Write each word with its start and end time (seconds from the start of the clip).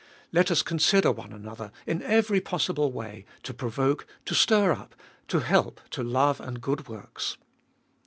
Let 0.31 0.49
us 0.49 0.63
consider 0.63 1.11
one 1.11 1.31
another, 1.31 1.71
in 1.85 2.01
every 2.01 2.41
possible 2.41 2.91
way, 2.91 3.23
to 3.43 3.53
provoke, 3.53 4.07
to 4.25 4.33
stir 4.33 4.71
up, 4.71 4.95
to 5.27 5.41
help 5.41 5.79
to 5.91 6.01
love 6.01 6.39
and 6.41 6.59
good 6.59 6.87
works. 6.87 7.37